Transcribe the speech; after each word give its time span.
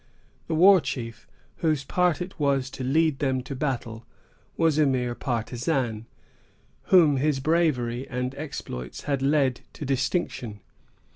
The 0.47 0.55
war 0.55 0.81
chief, 0.81 1.27
whose 1.57 1.83
part 1.83 2.23
it 2.23 2.39
was 2.39 2.71
to 2.71 2.83
lead 2.83 3.19
them 3.19 3.43
to 3.43 3.53
battle, 3.55 4.03
was 4.57 4.79
a 4.79 4.87
mere 4.87 5.13
partisan, 5.13 6.07
whom 6.85 7.17
his 7.17 7.39
bravery 7.39 8.07
and 8.09 8.33
exploits 8.33 9.03
had 9.03 9.21
led 9.21 9.61
to 9.73 9.85
distinction. 9.85 10.61